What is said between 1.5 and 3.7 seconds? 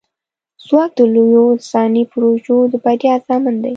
انساني پروژو د بریا ضامن دی.